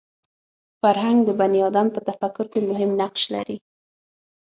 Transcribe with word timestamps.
فرهنګ 0.81 1.19
د 1.25 1.29
بني 1.39 1.59
ادم 1.69 1.87
په 1.95 1.99
تفکر 2.09 2.45
کې 2.51 2.59
مهم 2.69 2.91
نقش 3.01 3.23
لري 3.33 3.57